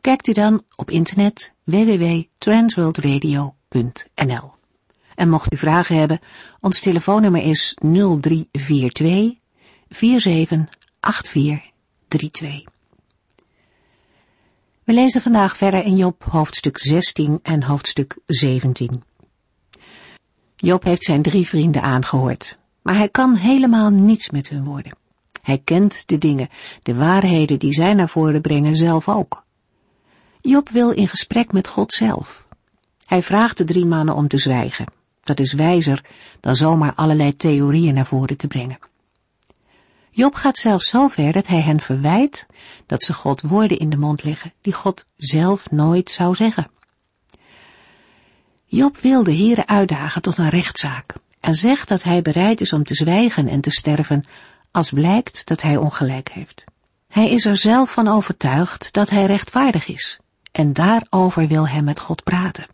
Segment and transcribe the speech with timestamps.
[0.00, 4.52] kijkt u dan op internet www.transworldradio.nl.
[5.14, 6.20] En mocht u vragen hebben,
[6.60, 9.38] ons telefoonnummer is 0342
[9.88, 12.64] 478432.
[14.84, 19.02] We lezen vandaag verder in Job hoofdstuk 16 en hoofdstuk 17.
[20.56, 24.96] Job heeft zijn drie vrienden aangehoord, maar hij kan helemaal niets met hun worden.
[25.42, 26.48] Hij kent de dingen,
[26.82, 29.46] de waarheden die zij naar voren brengen zelf ook.
[30.40, 32.46] Job wil in gesprek met God zelf.
[33.04, 34.86] Hij vraagt de drie mannen om te zwijgen.
[35.22, 36.04] Dat is wijzer
[36.40, 38.78] dan zomaar allerlei theorieën naar voren te brengen.
[40.10, 42.46] Job gaat zelfs zo ver dat hij hen verwijt
[42.86, 46.70] dat ze God woorden in de mond leggen die God zelf nooit zou zeggen.
[48.64, 52.84] Job wil de Heere uitdagen tot een rechtszaak en zegt dat hij bereid is om
[52.84, 54.26] te zwijgen en te sterven
[54.70, 56.64] als blijkt dat hij ongelijk heeft.
[57.08, 60.20] Hij is er zelf van overtuigd dat hij rechtvaardig is
[60.52, 62.66] en daarover wil hij met God praten.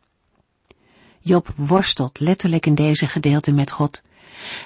[1.20, 4.02] Job worstelt letterlijk in deze gedeelte met God.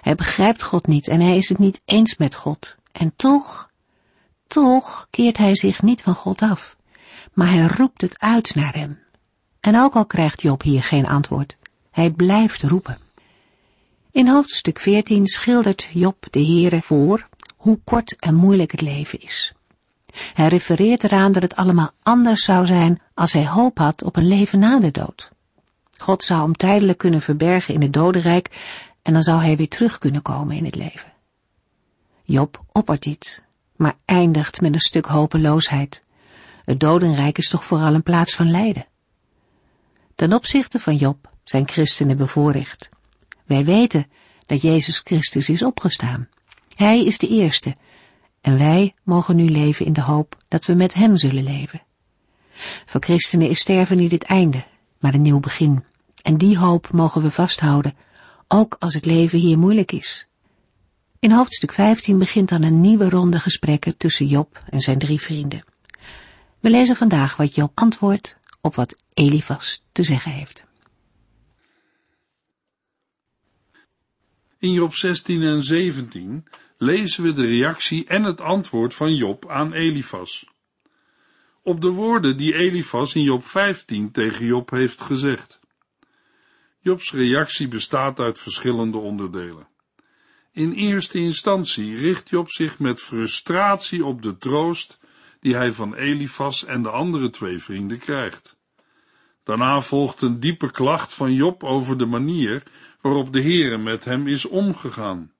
[0.00, 2.76] Hij begrijpt God niet en hij is het niet eens met God.
[2.92, 3.70] En toch,
[4.46, 6.76] toch keert hij zich niet van God af,
[7.32, 8.98] maar hij roept het uit naar hem.
[9.60, 11.56] En ook al krijgt Job hier geen antwoord,
[11.90, 12.98] hij blijft roepen.
[14.10, 19.52] In hoofdstuk 14 schildert Job de Heere voor hoe kort en moeilijk het leven is.
[20.34, 24.28] Hij refereert eraan dat het allemaal anders zou zijn als hij hoop had op een
[24.28, 25.30] leven na de dood.
[25.96, 28.50] God zou hem tijdelijk kunnen verbergen in het dodenrijk
[29.02, 31.12] en dan zou hij weer terug kunnen komen in het leven.
[32.22, 33.42] Job oppert dit,
[33.76, 36.02] maar eindigt met een stuk hopeloosheid.
[36.64, 38.86] Het dodenrijk is toch vooral een plaats van lijden.
[40.14, 42.88] Ten opzichte van Job zijn christenen bevoorrecht.
[43.44, 44.06] Wij weten
[44.46, 46.28] dat Jezus Christus is opgestaan.
[46.74, 47.76] Hij is de eerste
[48.40, 51.82] en wij mogen nu leven in de hoop dat we met Hem zullen leven.
[52.86, 54.64] Voor christenen is sterven niet het einde,
[54.98, 55.84] maar een nieuw begin.
[56.22, 57.96] En die hoop mogen we vasthouden,
[58.48, 60.26] ook als het leven hier moeilijk is.
[61.18, 65.64] In hoofdstuk 15 begint dan een nieuwe ronde gesprekken tussen Job en zijn drie vrienden.
[66.60, 70.66] We lezen vandaag wat Job antwoordt op wat Elifas te zeggen heeft.
[74.58, 76.46] In Job 16 en 17
[76.78, 80.46] lezen we de reactie en het antwoord van Job aan Elifas.
[81.62, 85.60] Op de woorden die Elifas in Job 15 tegen Job heeft gezegd.
[86.80, 89.68] Jobs reactie bestaat uit verschillende onderdelen.
[90.52, 94.98] In eerste instantie richt Job zich met frustratie op de troost
[95.40, 98.58] die hij van Elifas en de andere twee vrienden krijgt.
[99.44, 102.62] Daarna volgt een diepe klacht van Job over de manier
[103.00, 105.32] waarop de Heere met hem is omgegaan.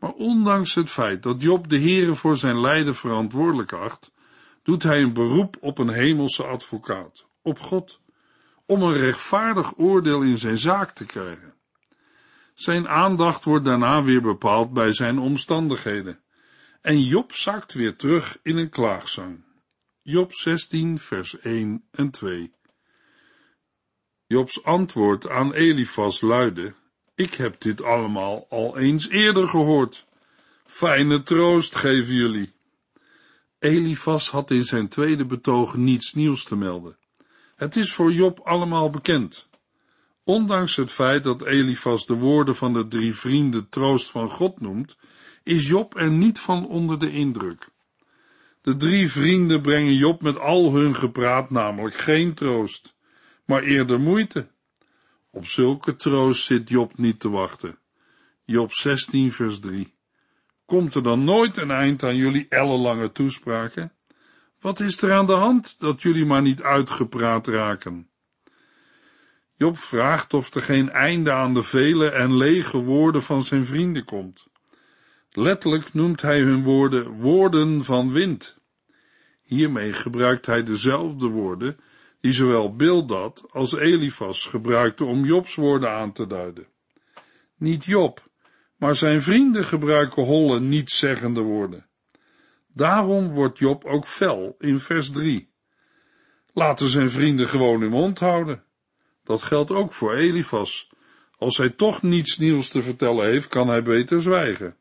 [0.00, 4.12] Maar ondanks het feit dat Job de Heere voor zijn lijden verantwoordelijk acht,
[4.62, 8.00] doet hij een beroep op een hemelse advocaat, op God,
[8.66, 11.54] om een rechtvaardig oordeel in zijn zaak te krijgen.
[12.54, 16.20] Zijn aandacht wordt daarna weer bepaald bij zijn omstandigheden.
[16.80, 19.44] En Job zakt weer terug in een klaagzang.
[20.02, 22.52] Job 16, vers 1 en 2.
[24.26, 26.74] Jobs antwoord aan Elifas luidde:
[27.20, 30.06] Ik heb dit allemaal al eens eerder gehoord.
[30.64, 32.52] Fijne troost geven jullie.
[33.58, 36.96] Elifas had in zijn tweede betoog niets nieuws te melden.
[37.56, 39.48] Het is voor Job allemaal bekend.
[40.24, 44.98] Ondanks het feit dat Elifas de woorden van de drie vrienden troost van God noemt,
[45.42, 47.68] is Job er niet van onder de indruk.
[48.62, 52.94] De drie vrienden brengen Job met al hun gepraat namelijk geen troost,
[53.44, 54.48] maar eerder moeite.
[55.30, 57.78] Op zulke troost zit Job niet te wachten.
[58.44, 59.94] Job 16 vers 3
[60.64, 63.92] Komt er dan nooit een eind aan jullie ellenlange toespraken?
[64.60, 68.10] Wat is er aan de hand dat jullie maar niet uitgepraat raken?
[69.54, 74.04] Job vraagt of er geen einde aan de vele en lege woorden van zijn vrienden
[74.04, 74.46] komt.
[75.30, 78.58] Letterlijk noemt hij hun woorden woorden van wind.
[79.42, 81.78] Hiermee gebruikt hij dezelfde woorden
[82.20, 86.66] die zowel Bildad als Elifas gebruikten om Jobs woorden aan te duiden.
[87.56, 88.28] Niet Job,
[88.76, 91.86] maar zijn vrienden gebruiken holle, nietszeggende woorden.
[92.74, 95.48] Daarom wordt Job ook fel in vers 3.
[96.52, 98.64] laten zijn vrienden gewoon hun mond houden.
[99.24, 100.90] Dat geldt ook voor Elifas.
[101.38, 104.76] Als hij toch niets nieuws te vertellen heeft, kan hij beter zwijgen.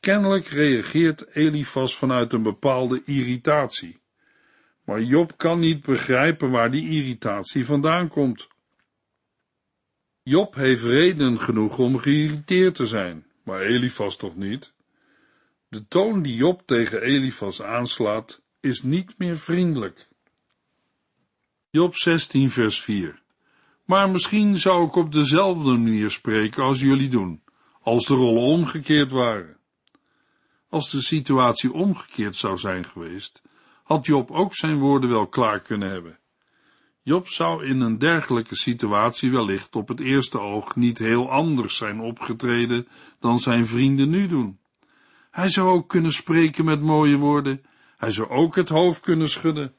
[0.00, 4.01] Kennelijk reageert Elifas vanuit een bepaalde irritatie.
[4.84, 8.48] Maar Job kan niet begrijpen waar die irritatie vandaan komt.
[10.22, 14.72] Job heeft reden genoeg om geïrriteerd te zijn, maar Elifas toch niet?
[15.68, 20.08] De toon die Job tegen Elifas aanslaat, is niet meer vriendelijk.
[21.70, 23.22] Job 16 vers 4
[23.84, 27.42] Maar misschien zou ik op dezelfde manier spreken als jullie doen,
[27.80, 29.56] als de rollen omgekeerd waren.
[30.68, 33.42] Als de situatie omgekeerd zou zijn geweest,
[33.82, 36.18] had Job ook zijn woorden wel klaar kunnen hebben.
[37.02, 42.00] Job zou in een dergelijke situatie wellicht op het eerste oog niet heel anders zijn
[42.00, 42.88] opgetreden
[43.18, 44.58] dan zijn vrienden nu doen.
[45.30, 47.62] Hij zou ook kunnen spreken met mooie woorden,
[47.96, 49.74] hij zou ook het hoofd kunnen schudden.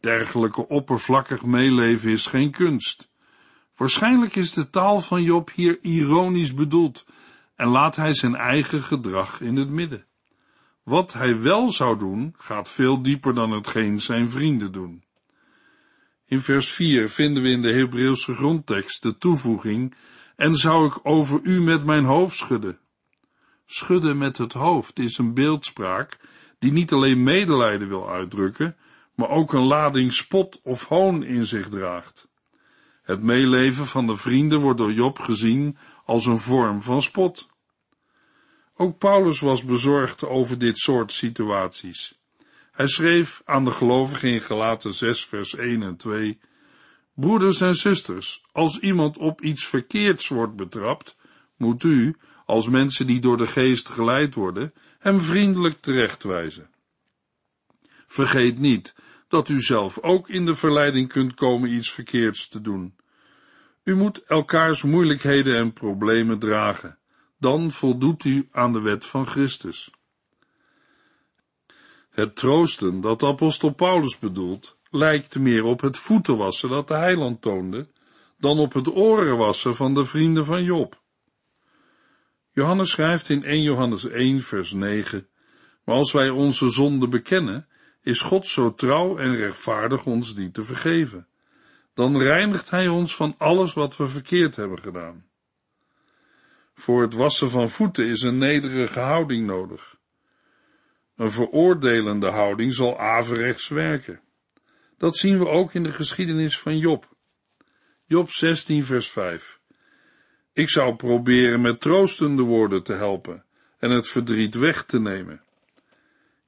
[0.00, 3.10] Dergelijke oppervlakkig meeleven is geen kunst.
[3.76, 7.06] Waarschijnlijk is de taal van Job hier ironisch bedoeld
[7.56, 10.06] en laat hij zijn eigen gedrag in het midden.
[10.82, 15.04] Wat hij wel zou doen, gaat veel dieper dan hetgeen zijn vrienden doen.
[16.26, 19.94] In vers 4 vinden we in de Hebreeuwse grondtekst de toevoeging,
[20.36, 22.78] en zou ik over u met mijn hoofd schudden.
[23.66, 26.20] Schudden met het hoofd is een beeldspraak
[26.58, 28.76] die niet alleen medelijden wil uitdrukken,
[29.14, 32.28] maar ook een lading spot of hoon in zich draagt.
[33.02, 37.48] Het meeleven van de vrienden wordt door Job gezien als een vorm van spot.
[38.82, 42.18] Ook Paulus was bezorgd over dit soort situaties.
[42.72, 46.38] Hij schreef aan de gelovigen in Galaten 6 vers 1 en 2
[47.14, 51.16] Broeders en zusters, als iemand op iets verkeerds wordt betrapt,
[51.56, 56.70] moet u, als mensen die door de geest geleid worden, hem vriendelijk terechtwijzen.
[58.06, 58.94] Vergeet niet
[59.28, 62.96] dat u zelf ook in de verleiding kunt komen iets verkeerds te doen.
[63.84, 67.00] U moet elkaars moeilijkheden en problemen dragen
[67.42, 69.90] dan voldoet u aan de wet van Christus.
[72.10, 77.88] Het troosten dat apostel Paulus bedoelt, lijkt meer op het voetenwassen dat de heiland toonde,
[78.38, 81.00] dan op het orenwassen van de vrienden van Job.
[82.52, 85.28] Johannes schrijft in 1 Johannes 1 vers 9,
[85.84, 87.68] maar als wij onze zonde bekennen,
[88.02, 91.26] is God zo trouw en rechtvaardig ons die te vergeven.
[91.94, 95.31] Dan reinigt Hij ons van alles wat we verkeerd hebben gedaan.
[96.74, 99.96] Voor het wassen van voeten is een nederige houding nodig.
[101.16, 104.20] Een veroordelende houding zal averechts werken.
[104.98, 107.16] Dat zien we ook in de geschiedenis van Job.
[108.06, 109.60] Job 16 vers 5.
[110.52, 113.44] Ik zou proberen met troostende woorden te helpen
[113.78, 115.42] en het verdriet weg te nemen.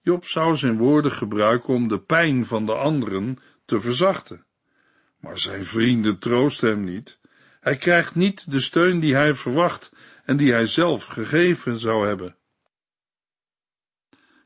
[0.01, 4.45] Job zou zijn woorden gebruiken om de pijn van de anderen te verzachten.
[5.21, 7.19] Maar zijn vrienden troosten hem niet.
[7.61, 9.93] Hij krijgt niet de steun die hij verwacht
[10.25, 12.37] en die hij zelf gegeven zou hebben.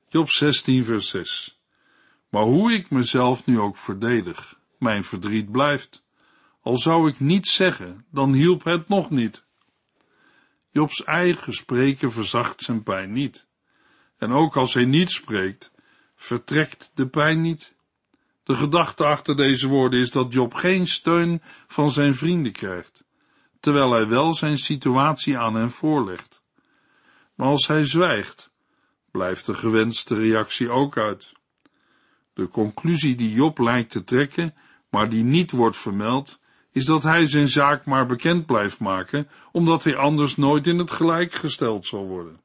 [0.09, 1.61] Job 16, vers 6.
[2.29, 6.07] Maar hoe ik mezelf nu ook verdedig, mijn verdriet blijft.
[6.63, 9.47] Al zou ik niets zeggen, dan hielp het nog niet.
[10.71, 13.47] Jobs eigen spreken verzacht zijn pijn niet.
[14.17, 15.73] En ook als hij niet spreekt,
[16.17, 17.77] vertrekt de pijn niet.
[18.43, 23.08] De gedachte achter deze woorden is dat Job geen steun van zijn vrienden krijgt
[23.61, 26.43] terwijl hij wel zijn situatie aan hen voorlegt.
[27.35, 28.51] Maar als hij zwijgt,
[29.11, 31.33] blijft de gewenste reactie ook uit.
[32.33, 34.55] De conclusie die Job lijkt te trekken,
[34.91, 36.41] maar die niet wordt vermeld,
[36.73, 40.91] is dat hij zijn zaak maar bekend blijft maken, omdat hij anders nooit in het
[40.91, 42.41] gelijk gesteld zal worden.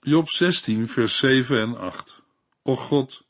[0.00, 2.22] Job 16, vers 7 en 8.
[2.62, 3.24] O God,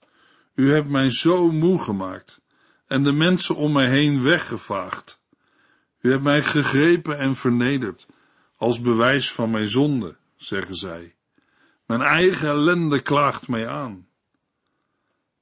[0.54, 2.40] u hebt mij zo moe gemaakt
[2.86, 5.20] en de mensen om mij heen weggevaagd.
[6.06, 8.06] U hebt mij gegrepen en vernederd,
[8.56, 11.14] als bewijs van mijn zonde, zeggen zij.
[11.86, 14.06] Mijn eigen ellende klaagt mij aan.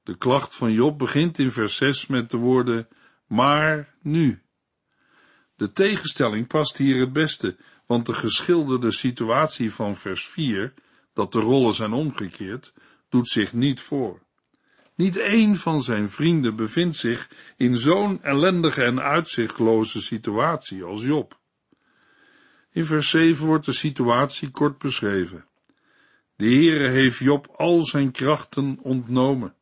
[0.02, 2.88] De klacht van Job begint in vers 6 met de woorden,
[3.26, 4.42] maar nu.
[5.56, 7.56] De tegenstelling past hier het beste,
[7.87, 10.75] want de geschilderde situatie van vers 4,
[11.12, 12.73] dat de rollen zijn omgekeerd,
[13.09, 14.21] doet zich niet voor.
[14.95, 21.39] Niet één van zijn vrienden bevindt zich in zo'n ellendige en uitzichtloze situatie als Job.
[22.71, 25.47] In vers 7 wordt de situatie kort beschreven.
[26.37, 29.55] De Heere heeft Job al zijn krachten ontnomen.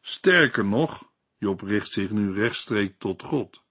[0.00, 3.62] Sterker nog, Job richt zich nu rechtstreeks tot God.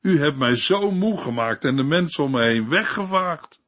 [0.00, 3.60] U hebt mij zo moe gemaakt en de mensen om me heen weggevaagd.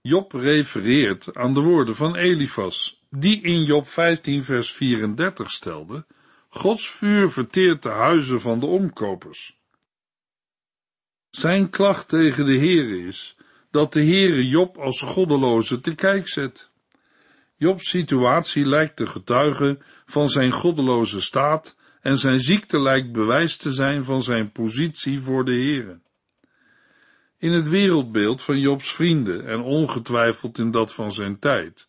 [0.00, 6.04] Job refereert aan de woorden van Elifas, die in Job 15 vers 34 stelde,
[6.48, 9.58] Gods vuur verteert de huizen van de omkopers.
[11.30, 13.36] Zijn klacht tegen de Heere is
[13.70, 16.70] dat de Heere Job als goddeloze te kijk zet.
[17.56, 23.72] Jobs situatie lijkt te getuigen van zijn goddeloze staat en zijn ziekte lijkt bewijs te
[23.72, 26.00] zijn van zijn positie voor de Heere.
[27.38, 31.88] In het wereldbeeld van Jobs vrienden en ongetwijfeld in dat van zijn tijd,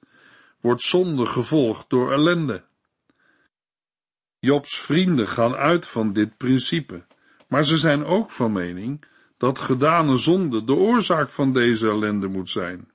[0.63, 2.63] wordt zonde gevolgd door ellende.
[4.39, 7.05] Jobs vrienden gaan uit van dit principe,
[7.48, 9.05] maar ze zijn ook van mening
[9.38, 12.91] dat gedane zonde de oorzaak van deze ellende moet zijn.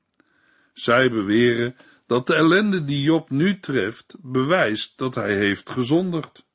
[0.72, 6.46] Zij beweren dat de ellende die Job nu treft bewijst dat hij heeft gezondigd.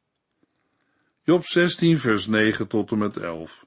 [1.23, 3.65] Job 16 vers 9 tot en met 11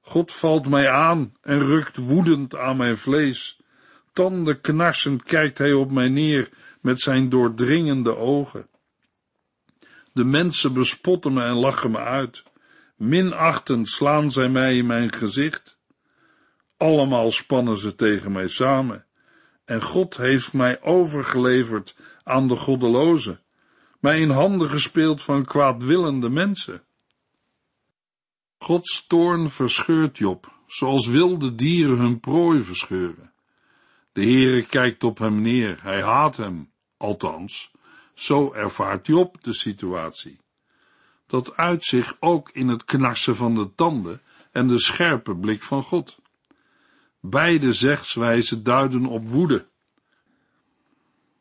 [0.00, 3.61] God valt mij aan en rukt woedend aan mijn vlees.
[4.12, 6.50] Tanden knarsend kijkt hij op mij neer
[6.80, 8.66] met zijn doordringende ogen.
[10.12, 12.42] De mensen bespotten me en lachen me uit.
[12.96, 15.78] Minachtend slaan zij mij in mijn gezicht.
[16.76, 19.04] Allemaal spannen ze tegen mij samen.
[19.64, 23.40] En God heeft mij overgeleverd aan de goddelozen,
[24.00, 26.82] mij in handen gespeeld van kwaadwillende mensen.
[28.58, 33.32] Gods toorn verscheurt Job, zoals wilde dieren hun prooi verscheuren.
[34.12, 37.70] De Heere kijkt op hem neer, hij haat hem, althans,
[38.14, 40.40] zo ervaart Job de situatie.
[41.26, 45.82] Dat uit zich ook in het knarsen van de tanden en de scherpe blik van
[45.82, 46.18] God.
[47.20, 49.66] Beide zegswijzen duiden op woede.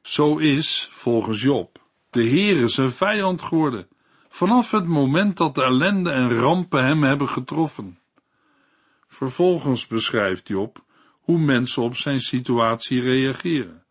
[0.02, 3.88] Zo is, volgens Job, de Heere zijn vijand geworden,
[4.30, 8.00] vanaf het moment dat de ellende en rampen hem hebben getroffen.
[9.08, 10.84] Vervolgens beschrijft Job
[11.22, 13.84] hoe mensen op zijn situatie reageren.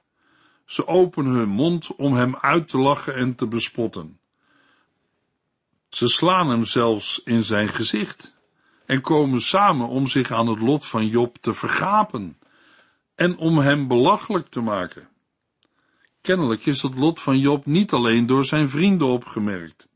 [0.65, 4.19] Ze openen hun mond om hem uit te lachen en te bespotten.
[5.89, 8.35] Ze slaan hem zelfs in zijn gezicht
[8.87, 12.39] en komen samen om zich aan het lot van Job te vergapen
[13.15, 15.09] en om hem belachelijk te maken.
[16.21, 19.89] Kennelijk is het lot van Job niet alleen door zijn vrienden opgemerkt,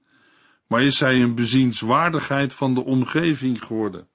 [0.66, 4.08] maar is hij een bezienswaardigheid van de omgeving geworden.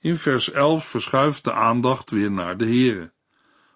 [0.00, 3.12] In vers 11 verschuift de aandacht weer naar de Heere.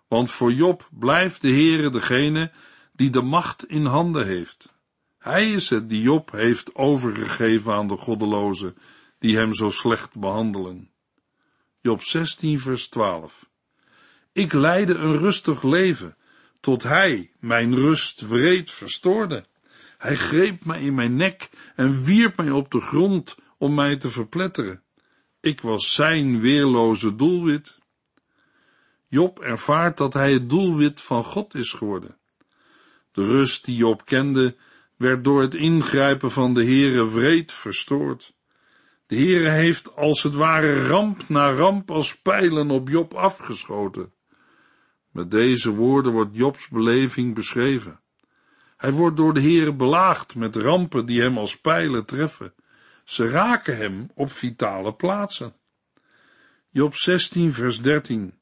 [0.08, 2.52] Want voor Job blijft de Heere degene
[2.92, 4.74] die de macht in handen heeft.
[5.18, 8.76] Hij is het die Job heeft overgegeven aan de goddelozen
[9.18, 10.90] die hem zo slecht behandelen.
[11.80, 13.50] Job 16 vers 12
[14.32, 16.16] Ik leidde een rustig leven,
[16.60, 19.46] tot hij mijn rust wreed verstoorde.
[19.98, 24.08] Hij greep mij in mijn nek en wierp mij op de grond om mij te
[24.08, 24.83] verpletteren.
[25.44, 27.78] Ik was zijn weerloze doelwit.
[29.08, 32.16] Job ervaart dat hij het doelwit van God is geworden.
[33.12, 34.56] De rust die Job kende,
[34.96, 38.34] werd door het ingrijpen van de Heere wreed verstoord.
[39.06, 44.12] De Heere heeft als het ware ramp na ramp als pijlen op Job afgeschoten.
[45.10, 48.00] Met deze woorden wordt Jobs beleving beschreven.
[48.76, 52.54] Hij wordt door de Heere belaagd met rampen die hem als pijlen treffen.
[53.04, 55.54] Ze raken hem op vitale plaatsen.
[56.70, 58.34] Job 16 vers 13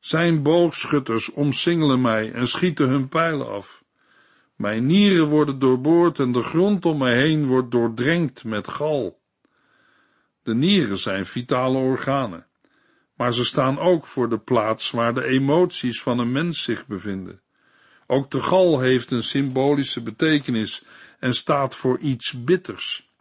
[0.00, 3.84] Zijn boogschutters omsingelen mij en schieten hun pijlen af.
[4.56, 9.22] Mijn nieren worden doorboord en de grond om mij heen wordt doordrenkt met gal.
[10.42, 12.46] De nieren zijn vitale organen,
[13.16, 17.40] maar ze staan ook voor de plaats waar de emoties van een mens zich bevinden.
[18.06, 20.84] Ook de gal heeft een symbolische betekenis
[21.18, 23.13] en staat voor iets bitters.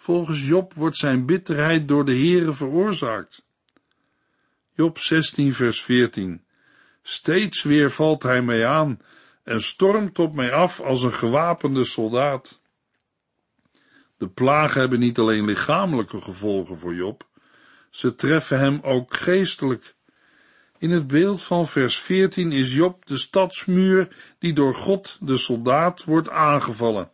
[0.00, 3.44] Volgens Job wordt zijn bitterheid door de Heere veroorzaakt.
[4.72, 6.44] Job 16 vers 14
[7.02, 9.00] Steeds weer valt hij mij aan
[9.42, 12.60] en stormt op mij af als een gewapende soldaat.
[14.16, 17.28] De plagen hebben niet alleen lichamelijke gevolgen voor Job,
[17.90, 19.94] ze treffen hem ook geestelijk.
[20.78, 26.04] In het beeld van vers 14 is Job de stadsmuur die door God, de soldaat,
[26.04, 27.10] wordt aangevallen.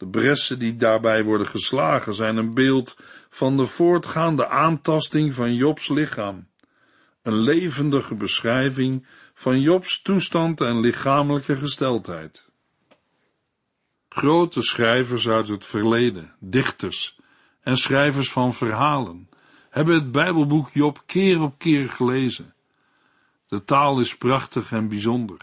[0.00, 2.96] De bressen die daarbij worden geslagen zijn een beeld
[3.30, 6.48] van de voortgaande aantasting van Jobs lichaam.
[7.22, 12.48] Een levendige beschrijving van Jobs toestand en lichamelijke gesteldheid.
[14.08, 17.18] Grote schrijvers uit het verleden, dichters
[17.60, 19.28] en schrijvers van verhalen,
[19.70, 22.54] hebben het Bijbelboek Job keer op keer gelezen.
[23.48, 25.38] De taal is prachtig en bijzonder.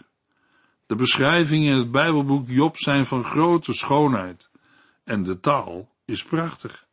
[0.86, 4.47] De beschrijvingen in het Bijbelboek Job zijn van grote schoonheid
[5.08, 6.86] en de taal is prachtig.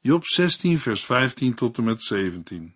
[0.00, 2.74] Job 16 vers 15 tot en met 17.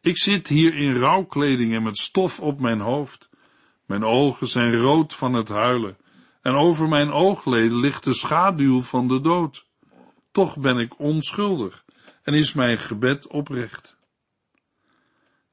[0.00, 3.28] Ik zit hier in rouwkleding en met stof op mijn hoofd.
[3.86, 5.96] Mijn ogen zijn rood van het huilen
[6.42, 9.66] en over mijn oogleden ligt de schaduw van de dood.
[10.30, 11.84] Toch ben ik onschuldig
[12.22, 13.96] en is mijn gebed oprecht.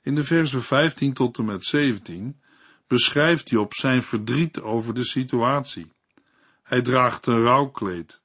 [0.02, 2.42] In de versen 15 tot en met 17
[2.88, 5.95] beschrijft Job zijn verdriet over de situatie.
[6.66, 8.22] Hij draagt een rouwkleed.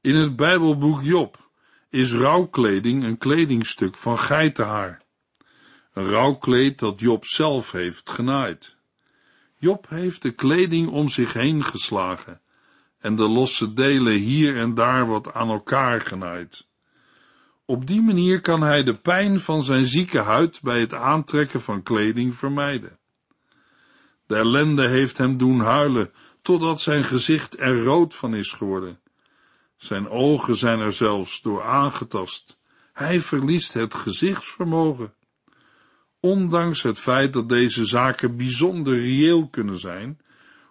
[0.00, 1.50] In het Bijbelboek Job
[1.90, 5.02] is rouwkleding een kledingstuk van geitenhaar.
[5.92, 8.76] Een rouwkleed dat Job zelf heeft genaaid.
[9.56, 12.40] Job heeft de kleding om zich heen geslagen
[12.98, 16.68] en de losse delen hier en daar wat aan elkaar genaaid.
[17.64, 21.82] Op die manier kan hij de pijn van zijn zieke huid bij het aantrekken van
[21.82, 22.98] kleding vermijden.
[24.26, 26.12] De ellende heeft hem doen huilen,
[26.44, 29.00] totdat zijn gezicht er rood van is geworden.
[29.76, 32.60] Zijn ogen zijn er zelfs door aangetast.
[32.92, 35.14] Hij verliest het gezichtsvermogen.
[36.20, 40.20] Ondanks het feit dat deze zaken bijzonder reëel kunnen zijn,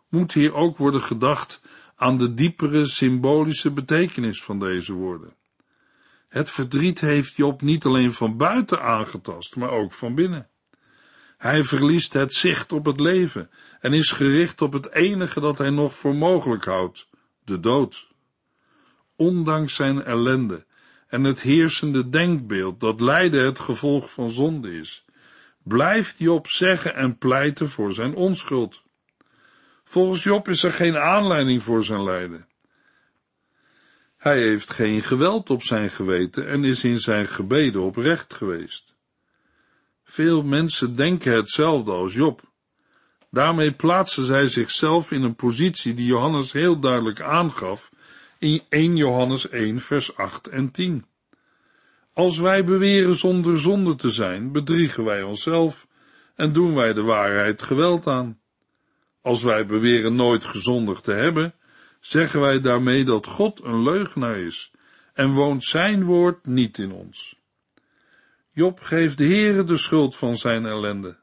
[0.10, 1.62] moet hier ook worden gedacht
[1.96, 5.36] aan de diepere symbolische betekenis van deze woorden.
[6.30, 10.50] Het verdriet heeft Job niet alleen van buiten aangetast, maar ook van binnen.
[11.44, 15.70] Hij verliest het zicht op het leven en is gericht op het enige dat hij
[15.70, 17.08] nog voor mogelijk houdt,
[17.46, 18.08] de dood.
[19.16, 20.66] Ondanks zijn ellende
[21.08, 25.06] en het heersende denkbeeld dat lijden het gevolg van zonde is,
[25.64, 28.84] blijft Job zeggen en pleiten voor zijn onschuld.
[29.84, 32.48] Volgens Job is er geen aanleiding voor zijn lijden.
[34.18, 38.96] Hij heeft geen geweld op zijn geweten en is in zijn gebeden oprecht geweest.
[40.04, 42.42] Veel mensen denken hetzelfde als Job.
[43.32, 47.92] Daarmee plaatsen zij zichzelf in een positie die Johannes heel duidelijk aangaf
[48.40, 51.06] in 1 Johannes 1 vers 8 en 10.
[52.14, 55.88] Als wij beweren zonder zonde te zijn, bedriegen wij onszelf
[56.36, 58.40] en doen wij de waarheid geweld aan.
[59.22, 61.54] Als wij beweren nooit gezondigd te hebben,
[62.00, 64.72] zeggen wij daarmee dat God een leugenaar is
[65.14, 67.42] en woont zijn woord niet in ons.
[68.56, 71.18] Job geeft de Heere de schuld van zijn ellende.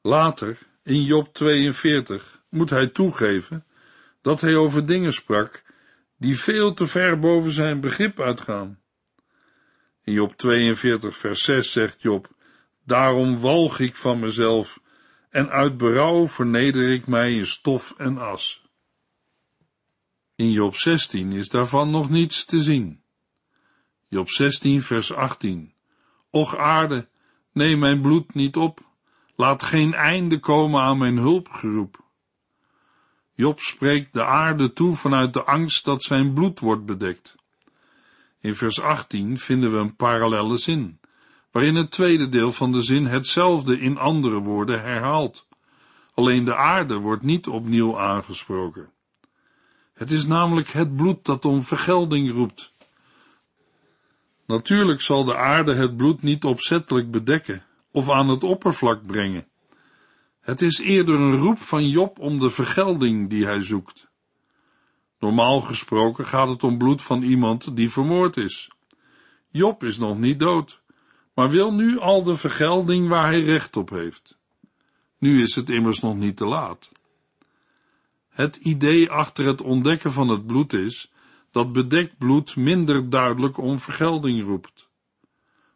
[0.00, 3.64] Later, in Job 42, moet hij toegeven
[4.22, 5.62] dat hij over dingen sprak
[6.16, 8.80] die veel te ver boven zijn begrip uitgaan.
[10.04, 12.30] In Job 42, vers 6 zegt Job,
[12.84, 14.80] Daarom walg ik van mezelf,
[15.30, 18.62] en uit berouw verneder ik mij in stof en as.
[20.34, 23.01] In Job 16 is daarvan nog niets te zien.
[24.12, 25.72] Job 16, vers 18.
[26.30, 27.08] Och aarde,
[27.52, 28.80] neem mijn bloed niet op,
[29.36, 32.04] laat geen einde komen aan mijn hulpgeroep.
[33.34, 37.36] Job spreekt de aarde toe vanuit de angst dat zijn bloed wordt bedekt.
[38.40, 41.00] In vers 18 vinden we een parallelle zin,
[41.50, 45.48] waarin het tweede deel van de zin hetzelfde in andere woorden herhaalt.
[46.14, 48.92] Alleen de aarde wordt niet opnieuw aangesproken.
[49.92, 52.71] Het is namelijk het bloed dat om vergelding roept.
[54.46, 59.46] Natuurlijk zal de aarde het bloed niet opzettelijk bedekken of aan het oppervlak brengen.
[60.40, 64.10] Het is eerder een roep van Job om de vergelding die hij zoekt.
[65.18, 68.70] Normaal gesproken gaat het om bloed van iemand die vermoord is.
[69.50, 70.82] Job is nog niet dood,
[71.34, 74.38] maar wil nu al de vergelding waar hij recht op heeft.
[75.18, 76.90] Nu is het immers nog niet te laat.
[78.28, 81.11] Het idee achter het ontdekken van het bloed is
[81.52, 84.88] dat bedekt bloed minder duidelijk om vergelding roept.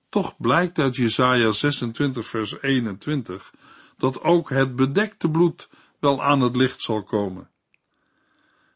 [0.09, 3.53] Toch blijkt uit Jesaja 26 vers 21
[3.97, 7.51] dat ook het bedekte bloed wel aan het licht zal komen.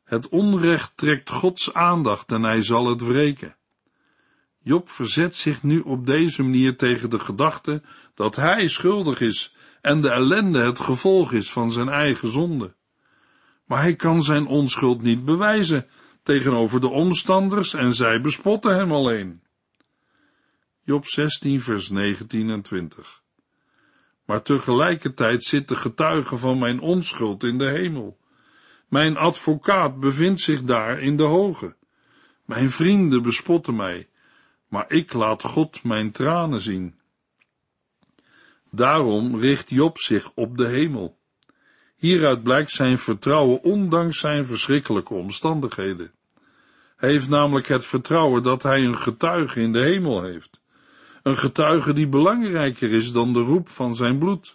[0.04, 3.56] Het onrecht trekt Gods aandacht en hij zal het wreken.
[4.62, 7.82] Job verzet zich nu op deze manier tegen de gedachte
[8.14, 12.74] dat hij schuldig is en de ellende het gevolg is van zijn eigen zonde.
[13.64, 15.86] Maar hij kan zijn onschuld niet bewijzen
[16.22, 19.42] tegenover de omstanders en zij bespotten hem alleen.
[20.82, 23.22] Job 16 vers 19 en 20
[24.24, 28.18] Maar tegelijkertijd zit de getuige van mijn onschuld in de hemel.
[28.88, 31.76] Mijn advocaat bevindt zich daar in de hoge.
[32.44, 34.08] Mijn vrienden bespotten mij,
[34.68, 36.98] maar ik laat God mijn tranen zien.
[38.70, 41.19] Daarom richt Job zich op de hemel.
[42.00, 46.12] Hieruit blijkt zijn vertrouwen ondanks zijn verschrikkelijke omstandigheden.
[46.96, 50.60] Hij heeft namelijk het vertrouwen dat hij een getuige in de hemel heeft.
[51.22, 54.54] Een getuige die belangrijker is dan de roep van zijn bloed.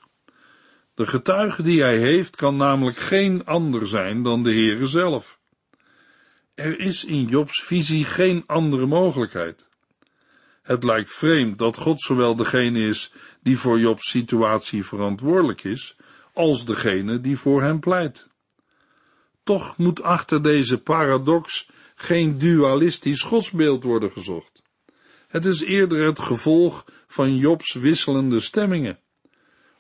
[0.96, 5.40] De getuige die hij heeft kan namelijk geen ander zijn dan de Heere zelf.
[6.56, 9.68] Er is in Jobs visie geen andere mogelijkheid.
[10.62, 15.96] Het lijkt vreemd dat God zowel degene is die voor Jobs situatie verantwoordelijk is,
[16.36, 18.28] als degene die voor hem pleit.
[19.44, 24.64] Toch moet achter deze paradox geen dualistisch godsbeeld worden gezocht.
[25.28, 29.00] Het is eerder het gevolg van Jobs wisselende stemmingen.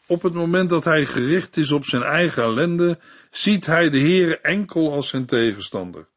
[0.07, 2.99] Op het moment dat hij gericht is op zijn eigen ellende,
[3.31, 6.07] ziet hij de Heere enkel als zijn tegenstander.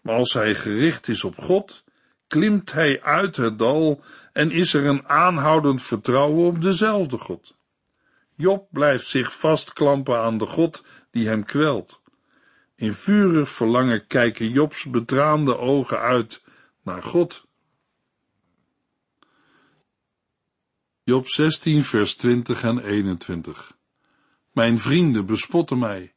[0.00, 1.84] Maar als hij gericht is op God,
[2.26, 4.00] klimt hij uit het dal
[4.32, 7.54] en is er een aanhoudend vertrouwen op dezelfde God.
[8.36, 12.00] Job blijft zich vastklampen aan de God die hem kwelt.
[12.74, 16.44] In vurig verlangen kijken Jobs betraande ogen uit
[16.82, 17.46] naar God.
[21.02, 23.76] Job 16, vers 20 en 21.
[24.52, 26.14] Mijn vrienden bespotten mij,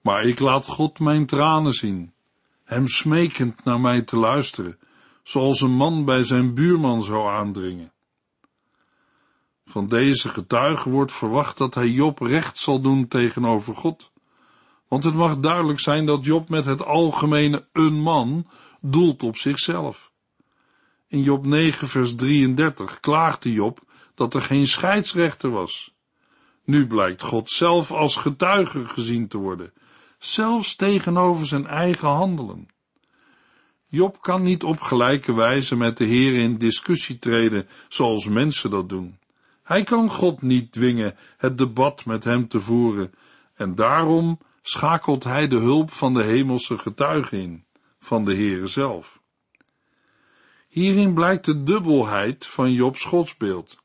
[0.00, 2.14] maar ik laat God mijn tranen zien,
[2.64, 4.78] hem smekend naar mij te luisteren,
[5.22, 7.93] zoals een man bij zijn buurman zou aandringen.
[9.74, 14.12] Van deze getuige wordt verwacht dat hij Job recht zal doen tegenover God.
[14.88, 18.46] Want het mag duidelijk zijn dat Job met het algemene een man
[18.80, 20.12] doelt op zichzelf.
[21.08, 23.78] In Job 9 vers 33 klaagde Job
[24.14, 25.94] dat er geen scheidsrechter was.
[26.64, 29.72] Nu blijkt God zelf als getuige gezien te worden,
[30.18, 32.68] zelfs tegenover zijn eigen handelen.
[33.86, 38.88] Job kan niet op gelijke wijze met de Heer in discussie treden zoals mensen dat
[38.88, 39.22] doen.
[39.64, 43.12] Hij kan God niet dwingen het debat met hem te voeren
[43.54, 47.64] en daarom schakelt hij de hulp van de hemelse getuige in,
[47.98, 49.20] van de Heere zelf.
[50.68, 53.82] Hierin blijkt de dubbelheid van Jobs godsbeeld.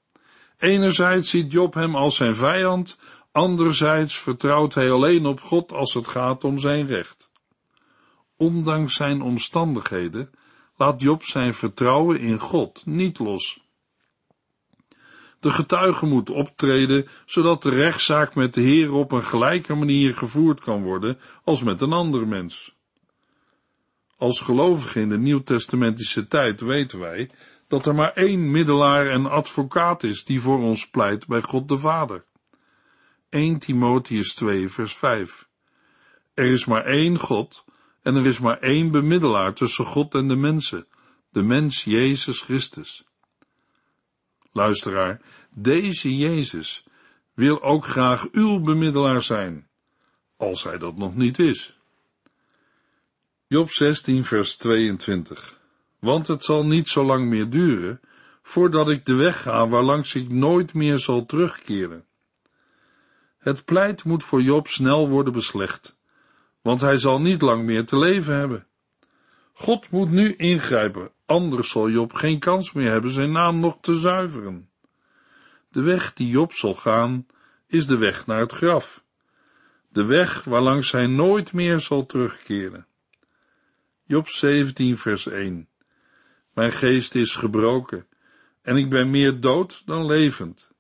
[0.58, 2.98] Enerzijds ziet Job hem als zijn vijand,
[3.32, 7.30] anderzijds vertrouwt hij alleen op God als het gaat om zijn recht.
[8.38, 10.30] Ondanks zijn omstandigheden
[10.76, 13.69] laat Job zijn vertrouwen in God niet los.
[15.40, 20.60] De getuige moet optreden, zodat de rechtszaak met de Heer op een gelijke manier gevoerd
[20.60, 22.76] kan worden als met een ander mens.
[24.18, 27.30] Als gelovigen in de nieuwtestamentische tijd weten wij
[27.68, 31.78] dat er maar één middelaar en advocaat is die voor ons pleit bij God de
[31.78, 32.26] Vader.
[33.30, 35.48] 1 Timotheus 2 vers 5
[36.34, 37.66] Er is maar één God
[38.02, 40.88] en er is maar één bemiddelaar tussen God en de mensen,
[41.32, 43.09] de mens Jezus Christus.
[44.60, 46.86] Luisteraar, deze Jezus
[47.34, 49.68] wil ook graag uw bemiddelaar zijn,
[50.38, 51.78] als hij dat nog niet is.
[53.48, 55.60] Job 16 vers 22
[56.00, 58.00] want het zal niet zo lang meer duren,
[58.42, 62.06] voordat ik de weg ga waarlangs ik nooit meer zal terugkeren.
[63.38, 65.98] Het pleit moet voor Job snel worden beslecht,
[66.62, 68.68] want hij zal niet lang meer te leven hebben.
[69.62, 73.94] God moet nu ingrijpen, anders zal Job geen kans meer hebben zijn naam nog te
[73.94, 74.70] zuiveren.
[75.70, 77.26] De weg die Job zal gaan,
[77.68, 79.04] is de weg naar het graf,
[79.90, 82.88] de weg waarlangs hij nooit meer zal terugkeren.
[84.04, 85.68] Job 17 vers 1
[86.54, 88.08] mijn geest is gebroken
[88.62, 90.72] en ik ben meer dood dan levend.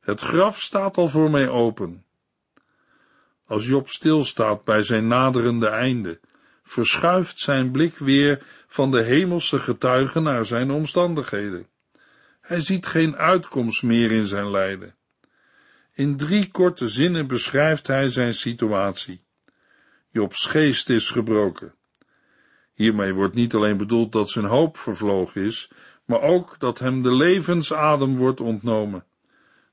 [0.00, 2.04] Het graf staat al voor mij open.
[3.46, 6.20] Als Job stilstaat bij zijn naderende einde,
[6.68, 11.66] verschuift zijn blik weer van de hemelse getuigen naar zijn omstandigheden.
[12.40, 14.94] Hij ziet geen uitkomst meer in zijn lijden.
[15.94, 19.24] In drie korte zinnen beschrijft hij zijn situatie.
[20.10, 21.74] Jobs geest is gebroken.
[22.74, 25.70] Hiermee wordt niet alleen bedoeld dat zijn hoop vervlogen is,
[26.04, 29.04] maar ook dat hem de levensadem wordt ontnomen.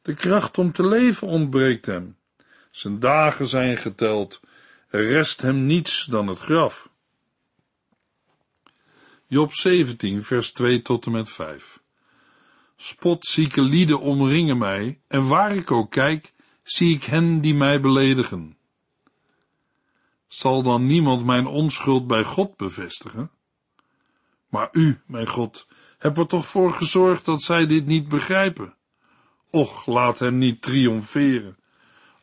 [0.02, 2.18] De kracht om te leven ontbreekt hem.
[2.72, 4.40] Zijn dagen zijn geteld.
[4.96, 6.90] Rest hem niets dan het graf.
[9.28, 11.80] Job 17, vers 2 tot en met 5.
[12.76, 18.58] Spotzieke lieden omringen mij, en waar ik ook kijk, zie ik hen die mij beledigen.
[20.28, 23.32] Zal dan niemand mijn onschuld bij God bevestigen?
[24.50, 28.76] Maar u, mijn God, hebt er toch voor gezorgd dat zij dit niet begrijpen?
[29.50, 31.58] Och, laat hem niet triomferen.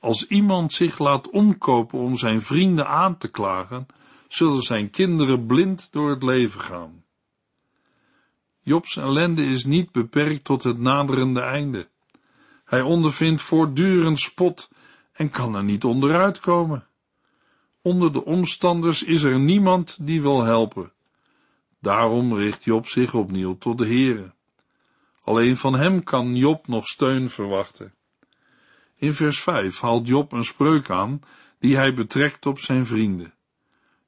[0.03, 3.87] Als iemand zich laat omkopen om zijn vrienden aan te klagen,
[4.29, 7.05] zullen zijn kinderen blind door het leven gaan.
[8.61, 11.88] Jobs ellende is niet beperkt tot het naderende einde.
[12.65, 14.71] Hij ondervindt voortdurend spot
[15.12, 16.87] en kan er niet onderuit komen.
[17.83, 20.93] Onder de omstanders is er niemand die wil helpen.
[21.81, 24.35] Daarom richt Job zich opnieuw tot de Heere.
[25.25, 27.95] Alleen van hem kan Job nog steun verwachten.
[29.03, 31.21] In vers 5 haalt Job een spreuk aan
[31.59, 33.35] die hij betrekt op zijn vrienden.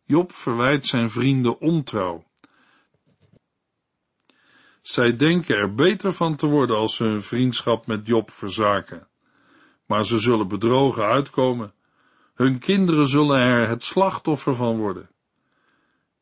[0.04, 2.24] Job verwijt zijn vrienden ontrouw.
[4.82, 9.08] Zij denken er beter van te worden als ze hun vriendschap met Job verzaken.
[9.86, 11.74] maar ze zullen bedrogen uitkomen.
[12.34, 15.10] Hun kinderen zullen er het slachtoffer van worden.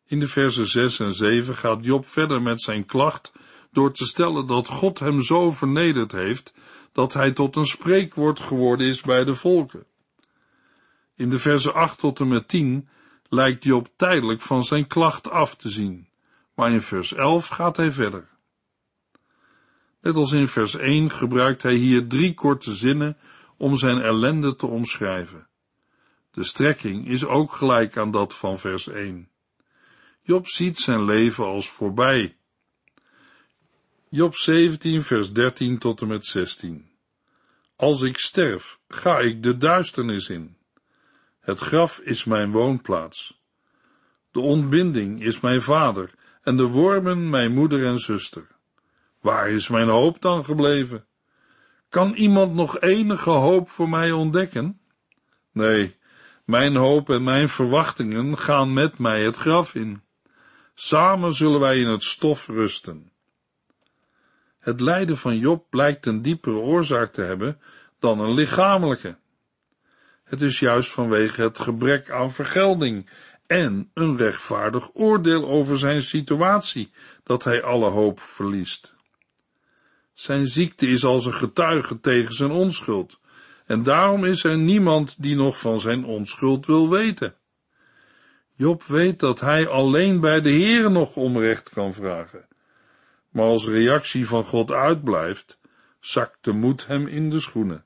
[0.07, 3.33] In de versen 6 en 7 gaat Job verder met zijn klacht
[3.73, 6.55] door te stellen dat God hem zo vernederd heeft
[6.93, 9.87] dat hij tot een spreekwoord geworden is bij de volken.
[11.15, 12.89] In de versen 8 tot en met 10
[13.29, 16.09] lijkt Job tijdelijk van zijn klacht af te zien,
[16.55, 18.29] maar in vers 11 gaat hij verder.
[20.01, 23.17] Net als in vers 1 gebruikt hij hier drie korte zinnen
[23.57, 25.47] om zijn ellende te omschrijven.
[26.31, 29.29] De strekking is ook gelijk aan dat van vers 1.
[30.23, 32.37] Job ziet zijn leven als voorbij.
[34.15, 36.91] Job 17, vers 13 tot en met 16.
[37.77, 40.57] Als ik sterf, ga ik de duisternis in.
[41.41, 43.43] Het graf is mijn woonplaats.
[44.31, 46.11] De ontbinding is mijn vader
[46.43, 48.47] en de wormen mijn moeder en zuster.
[49.21, 51.07] Waar is mijn hoop dan gebleven?
[51.89, 54.81] Kan iemand nog enige hoop voor mij ontdekken?
[55.53, 55.97] Nee,
[56.45, 60.03] mijn hoop en mijn verwachtingen gaan met mij het graf in.
[60.75, 63.12] Samen zullen wij in het stof rusten.
[64.63, 67.61] Het lijden van Job blijkt een diepere oorzaak te hebben
[67.99, 69.17] dan een lichamelijke.
[70.25, 73.11] Het is juist vanwege het gebrek aan vergelding
[73.47, 76.91] en een rechtvaardig oordeel over zijn situatie
[77.23, 78.95] dat hij alle hoop verliest.
[80.13, 83.21] Zijn ziekte is als een getuige tegen zijn onschuld,
[83.67, 87.35] en daarom is er niemand die nog van zijn onschuld wil weten.
[88.55, 92.47] Job weet dat hij alleen bij de Heere nog om recht kan vragen.
[93.33, 95.59] Maar als reactie van God uitblijft,
[96.01, 97.85] zakt de moed hem in de schoenen.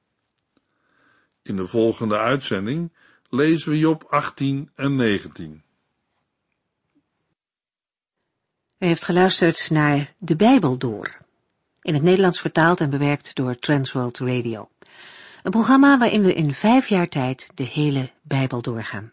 [1.43, 2.93] In de volgende uitzending
[3.29, 5.63] lezen we Job 18 en 19.
[8.79, 11.17] U heeft geluisterd naar De Bijbel Door,
[11.81, 14.69] in het Nederlands vertaald en bewerkt door Transworld Radio.
[15.43, 19.13] Een programma waarin we in vijf jaar tijd de hele Bijbel doorgaan.